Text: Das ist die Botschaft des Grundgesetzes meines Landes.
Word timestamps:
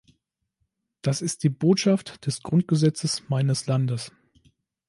Das 1.03 1.21
ist 1.21 1.43
die 1.43 1.49
Botschaft 1.49 2.25
des 2.25 2.41
Grundgesetzes 2.41 3.29
meines 3.29 3.67
Landes. 3.67 4.11